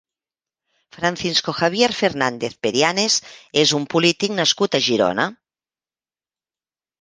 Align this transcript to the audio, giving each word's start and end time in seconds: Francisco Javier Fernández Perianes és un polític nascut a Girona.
Francisco 0.95 1.53
Javier 1.57 1.89
Fernández 1.97 2.55
Perianes 2.63 3.19
és 3.65 3.75
un 3.81 3.85
polític 3.93 4.35
nascut 4.41 4.79
a 4.79 4.81
Girona. 4.89 5.29